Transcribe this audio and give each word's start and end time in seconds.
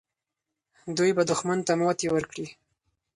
دوی 0.97 1.11
به 1.17 1.23
دښمن 1.29 1.59
ته 1.67 1.73
ماتې 1.79 2.07
ورکړي. 2.11 2.47